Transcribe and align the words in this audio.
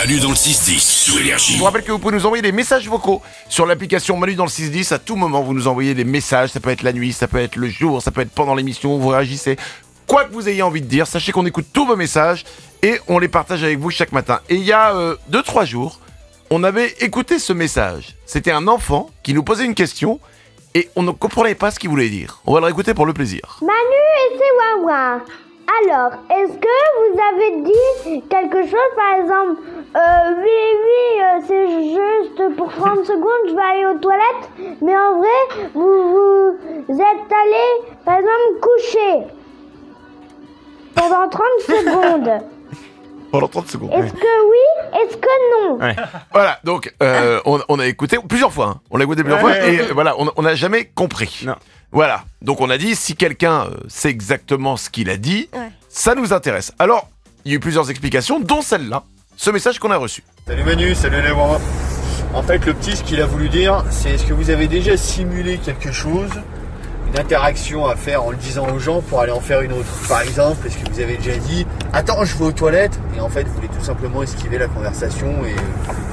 Manu 0.00 0.18
dans 0.18 0.30
le 0.30 0.34
6-10 0.34 0.78
sur 0.78 1.20
Énergie. 1.20 1.52
Je 1.52 1.58
vous 1.58 1.64
rappelle 1.64 1.82
que 1.82 1.92
vous 1.92 1.98
pouvez 1.98 2.16
nous 2.16 2.24
envoyer 2.24 2.40
des 2.40 2.52
messages 2.52 2.88
vocaux 2.88 3.20
sur 3.50 3.66
l'application 3.66 4.16
Manu 4.16 4.34
dans 4.34 4.44
le 4.44 4.50
610. 4.50 4.92
À 4.92 4.98
tout 4.98 5.14
moment, 5.14 5.42
vous 5.42 5.52
nous 5.52 5.68
envoyez 5.68 5.92
des 5.92 6.04
messages. 6.04 6.52
Ça 6.52 6.58
peut 6.58 6.70
être 6.70 6.82
la 6.82 6.94
nuit, 6.94 7.12
ça 7.12 7.28
peut 7.28 7.36
être 7.36 7.56
le 7.56 7.68
jour, 7.68 8.00
ça 8.00 8.10
peut 8.10 8.22
être 8.22 8.30
pendant 8.30 8.54
l'émission. 8.54 8.96
Vous 8.96 9.08
réagissez. 9.08 9.58
Quoi 10.06 10.24
que 10.24 10.32
vous 10.32 10.48
ayez 10.48 10.62
envie 10.62 10.80
de 10.80 10.86
dire, 10.86 11.06
sachez 11.06 11.32
qu'on 11.32 11.44
écoute 11.44 11.66
tous 11.70 11.84
vos 11.84 11.96
messages 11.96 12.46
et 12.82 12.98
on 13.08 13.18
les 13.18 13.28
partage 13.28 13.62
avec 13.62 13.78
vous 13.78 13.90
chaque 13.90 14.12
matin. 14.12 14.40
Et 14.48 14.54
il 14.54 14.64
y 14.64 14.72
a 14.72 14.94
2-3 15.30 15.66
jours, 15.66 16.00
on 16.48 16.64
avait 16.64 16.94
écouté 17.00 17.38
ce 17.38 17.52
message. 17.52 18.16
C'était 18.24 18.52
un 18.52 18.68
enfant 18.68 19.10
qui 19.22 19.34
nous 19.34 19.42
posait 19.42 19.66
une 19.66 19.74
question 19.74 20.18
et 20.74 20.88
on 20.96 21.02
ne 21.02 21.10
comprenait 21.10 21.54
pas 21.54 21.70
ce 21.70 21.78
qu'il 21.78 21.90
voulait 21.90 22.08
dire. 22.08 22.40
On 22.46 22.54
va 22.54 22.60
le 22.60 22.64
réécouter 22.64 22.94
pour 22.94 23.04
le 23.04 23.12
plaisir. 23.12 23.58
Manu 23.60 23.74
et 23.74 24.38
ses 24.38 24.82
Wawa. 24.86 25.20
Alors, 25.84 26.10
est-ce 26.30 26.54
que 26.54 26.78
vous 26.98 27.20
avez 27.32 27.62
dit 27.62 28.22
quelque 28.28 28.62
chose, 28.62 28.90
par 28.96 29.20
exemple, 29.20 29.60
euh, 29.96 30.34
oui, 30.38 30.60
oui, 30.86 31.20
euh, 31.20 31.40
c'est 31.46 31.68
juste 31.94 32.56
pour 32.56 32.70
30 32.72 33.04
secondes, 33.04 33.48
je 33.48 33.54
vais 33.54 33.62
aller 33.62 33.86
aux 33.86 33.98
toilettes, 33.98 34.76
mais 34.82 34.96
en 34.96 35.18
vrai, 35.18 35.68
vous 35.74 36.56
vous 36.88 36.94
êtes 36.94 37.32
allé, 37.32 37.94
par 38.04 38.16
exemple, 38.16 38.60
coucher 38.62 39.26
pendant 40.94 41.28
30 41.28 41.42
secondes. 41.66 42.30
Pendant 43.32 43.48
30 43.48 43.68
secondes. 43.68 43.90
Est-ce 43.92 44.12
que 44.12 44.50
oui 44.50 45.00
Est-ce 45.02 45.16
que 45.16 45.68
non? 45.68 45.78
Voilà, 46.32 46.58
donc 46.64 46.92
euh, 47.02 47.40
on, 47.44 47.60
on 47.68 47.78
a 47.78 47.86
écouté 47.86 48.18
plusieurs 48.28 48.52
fois. 48.52 48.66
hein. 48.66 48.80
On 48.90 48.96
l'a 48.96 49.04
écouté 49.04 49.22
plusieurs 49.22 49.42
Ouais, 49.44 49.54
fois 49.54 49.64
ouais, 49.68 49.74
et 49.76 49.92
voilà, 49.92 50.14
on 50.18 50.42
n'a 50.42 50.54
jamais 50.56 50.84
compris. 50.86 51.42
Non. 51.46 51.54
Voilà, 51.92 52.22
donc 52.42 52.60
on 52.60 52.70
a 52.70 52.78
dit 52.78 52.94
si 52.96 53.14
quelqu'un 53.16 53.66
euh, 53.66 53.70
sait 53.88 54.08
exactement 54.10 54.76
ce 54.76 54.90
qu'il 54.90 55.10
a 55.10 55.16
dit, 55.16 55.48
Ouais. 55.54 55.70
ça 55.88 56.14
nous 56.16 56.32
intéresse. 56.32 56.72
Alors, 56.78 57.08
il 57.44 57.52
y 57.52 57.54
a 57.54 57.56
eu 57.56 57.60
plusieurs 57.60 57.88
explications, 57.90 58.38
dont 58.40 58.62
celle-là, 58.62 59.04
ce 59.40 59.48
message 59.50 59.78
qu'on 59.78 59.90
a 59.90 59.96
reçu. 59.96 60.22
Salut 60.46 60.64
Manu, 60.64 60.94
salut 60.94 61.22
les. 61.22 61.30
En 62.34 62.42
fait, 62.42 62.66
le 62.66 62.74
petit, 62.74 62.94
ce 62.94 63.02
qu'il 63.02 63.22
a 63.22 63.26
voulu 63.26 63.48
dire, 63.48 63.82
c'est 63.88 64.10
est-ce 64.10 64.24
que 64.26 64.34
vous 64.34 64.50
avez 64.50 64.68
déjà 64.68 64.98
simulé 64.98 65.56
quelque 65.56 65.90
chose, 65.92 66.28
une 67.10 67.18
interaction 67.18 67.86
à 67.86 67.96
faire 67.96 68.22
en 68.22 68.32
le 68.32 68.36
disant 68.36 68.68
aux 68.68 68.78
gens 68.78 69.00
pour 69.00 69.22
aller 69.22 69.32
en 69.32 69.40
faire 69.40 69.62
une 69.62 69.72
autre? 69.72 69.88
Par 70.10 70.20
exemple, 70.20 70.66
est-ce 70.66 70.76
que 70.76 70.90
vous 70.90 71.00
avez 71.00 71.16
déjà 71.16 71.38
dit 71.38 71.66
Attends, 71.94 72.22
je 72.22 72.36
vais 72.36 72.44
aux 72.44 72.52
toilettes 72.52 73.00
et 73.16 73.20
en 73.20 73.30
fait, 73.30 73.44
vous 73.44 73.54
voulez 73.54 73.68
tout 73.68 73.82
simplement 73.82 74.22
esquiver 74.22 74.58
la 74.58 74.68
conversation 74.68 75.28
et 75.46 75.56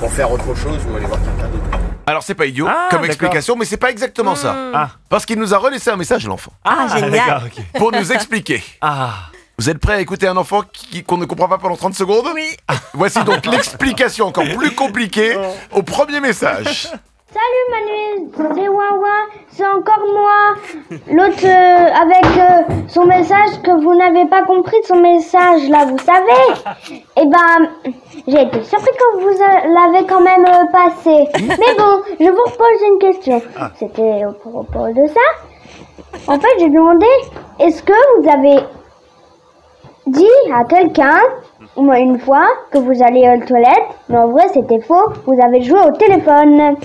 pour 0.00 0.10
faire 0.10 0.32
autre 0.32 0.54
chose 0.56 0.78
ou 0.90 0.96
aller 0.96 1.04
voir 1.04 1.20
quelqu'un 1.20 1.48
d'autre 1.50 1.78
Alors 2.06 2.22
c'est 2.22 2.34
pas 2.34 2.46
idiot 2.46 2.66
Ah, 2.70 2.88
comme 2.90 3.04
explication, 3.04 3.54
mais 3.54 3.66
c'est 3.66 3.76
pas 3.76 3.90
exactement 3.90 4.34
ça. 4.34 4.56
Ah. 4.72 4.88
Parce 5.10 5.26
qu'il 5.26 5.38
nous 5.38 5.52
a 5.52 5.58
relaissé 5.58 5.90
un 5.90 5.96
message, 5.96 6.26
l'enfant, 6.26 6.52
Ah, 6.64 6.86
génial. 6.94 7.10
d'accord, 7.12 7.42
ok. 7.44 7.64
pour 7.78 7.92
nous 7.92 8.12
expliquer. 8.12 8.62
Ah, 8.80 9.29
Vous 9.60 9.68
êtes 9.68 9.76
prêts 9.78 9.92
à 9.96 10.00
écouter 10.00 10.26
un 10.26 10.38
enfant 10.38 10.62
qui- 10.72 11.04
qu'on 11.04 11.18
ne 11.18 11.26
comprend 11.26 11.46
pas 11.46 11.58
pendant 11.58 11.76
30 11.76 11.92
secondes 11.92 12.24
Oui. 12.34 12.56
Voici 12.94 13.22
donc 13.24 13.44
l'explication 13.52 14.24
encore 14.28 14.44
plus 14.56 14.74
compliquée 14.74 15.36
au 15.76 15.82
premier 15.82 16.18
message. 16.18 16.84
Salut 17.30 17.66
Manu, 17.70 18.30
c'est 18.54 18.68
Wawa, 18.68 19.16
c'est 19.52 19.66
encore 19.66 20.02
moi. 20.14 20.54
L'autre 21.12 21.44
euh, 21.44 22.02
avec 22.04 22.38
euh, 22.38 22.74
son 22.88 23.04
message 23.04 23.60
que 23.62 23.70
vous 23.84 23.94
n'avez 23.96 24.24
pas 24.30 24.44
compris 24.44 24.80
de 24.80 24.86
son 24.86 24.96
message 25.02 25.68
là, 25.68 25.84
vous 25.84 25.98
savez. 25.98 26.98
Eh 27.18 27.26
ben, 27.26 27.92
j'ai 28.28 28.40
été 28.40 28.64
surpris 28.64 28.90
que 28.98 29.20
vous 29.20 29.42
euh, 29.42 29.92
l'avez 29.92 30.06
quand 30.06 30.22
même 30.22 30.46
euh, 30.46 30.72
passé. 30.72 31.28
Mais 31.38 31.74
bon, 31.76 32.00
je 32.18 32.30
vous 32.30 32.44
repose 32.46 32.82
une 32.92 32.98
question. 32.98 33.42
C'était 33.78 34.24
au 34.26 34.32
propos 34.32 34.88
de 34.88 35.06
ça. 35.06 36.24
En 36.32 36.40
fait, 36.40 36.48
j'ai 36.58 36.70
demandé, 36.70 37.06
est-ce 37.58 37.82
que 37.82 37.92
vous 38.22 38.28
avez 38.28 38.64
dit 40.10 40.52
à 40.54 40.64
quelqu'un, 40.64 41.18
au 41.76 41.82
moins 41.82 41.98
une 41.98 42.18
fois, 42.20 42.46
que 42.72 42.78
vous 42.78 43.02
alliez 43.02 43.28
aux 43.40 43.46
toilettes, 43.46 43.88
mais 44.08 44.16
en 44.18 44.28
vrai 44.28 44.44
c'était 44.54 44.80
faux, 44.80 45.12
vous 45.26 45.38
avez 45.42 45.62
joué 45.62 45.78
au 45.80 45.96
téléphone. 45.96 46.76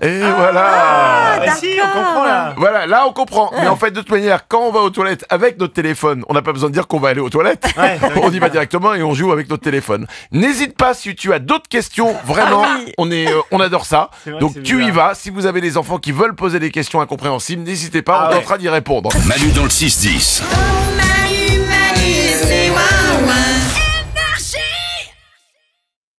Et 0.00 0.20
voilà 0.20 1.40
bah 1.44 1.52
si, 1.56 1.70
on 1.82 1.86
comprend 1.98 2.24
là. 2.24 2.54
Voilà, 2.56 2.86
là 2.86 3.04
on 3.08 3.12
comprend. 3.12 3.50
Mais 3.60 3.66
en 3.66 3.74
fait, 3.74 3.90
de 3.90 3.98
toute 4.00 4.12
manière, 4.12 4.46
quand 4.46 4.60
on 4.60 4.70
va 4.70 4.80
aux 4.82 4.90
toilettes 4.90 5.24
avec 5.28 5.58
notre 5.58 5.72
téléphone, 5.72 6.24
on 6.28 6.34
n'a 6.34 6.42
pas 6.42 6.52
besoin 6.52 6.68
de 6.68 6.74
dire 6.74 6.86
qu'on 6.86 7.00
va 7.00 7.08
aller 7.08 7.20
aux 7.20 7.30
toilettes. 7.30 7.64
Ouais, 7.76 7.98
on 8.22 8.30
y 8.30 8.38
va 8.38 8.48
directement 8.48 8.94
et 8.94 9.02
on 9.02 9.12
joue 9.12 9.32
avec 9.32 9.50
notre 9.50 9.64
téléphone. 9.64 10.06
N'hésite 10.30 10.76
pas 10.76 10.94
si 10.94 11.16
tu 11.16 11.32
as 11.32 11.40
d'autres 11.40 11.68
questions. 11.68 12.14
Vraiment, 12.24 12.62
Ah 12.64 12.76
oui. 12.78 12.92
on 12.96 13.10
est, 13.10 13.26
euh, 13.26 13.40
on 13.50 13.58
adore 13.58 13.86
ça. 13.86 14.10
Donc 14.40 14.62
tu 14.62 14.84
y 14.84 14.90
vas. 14.92 15.14
Si 15.16 15.30
vous 15.30 15.46
avez 15.46 15.60
des 15.60 15.76
enfants 15.76 15.98
qui 15.98 16.12
veulent 16.12 16.36
poser 16.36 16.60
des 16.60 16.70
questions 16.70 17.00
incompréhensibles, 17.00 17.64
n'hésitez 17.64 18.02
pas. 18.02 18.18
Ah 18.20 18.26
on 18.26 18.28
ouais. 18.34 18.38
tentera 18.40 18.58
d'y 18.58 18.68
répondre. 18.68 19.10
Manu 19.26 19.50
dans 19.50 19.64
le 19.64 19.68
6-10. 19.68 20.42